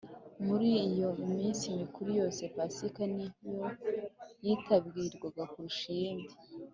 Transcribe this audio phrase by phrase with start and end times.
[0.45, 3.67] Mur’iyo minsi mikuru yose, Pasika niyo
[4.45, 6.33] yitabirwaga kurusha iyindi